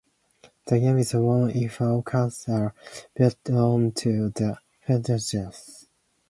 The 0.65 0.79
game 0.79 0.97
is 0.97 1.13
won 1.13 1.51
if 1.51 1.79
all 1.79 2.01
cards 2.01 2.49
are 2.49 2.73
built 3.15 3.47
onto 3.51 4.31
the 4.31 4.57
foundations. 4.87 5.89